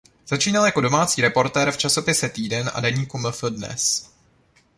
[0.27, 4.09] Začínal jako domácí reportér v časopise Týden a deníku Mf Dnes.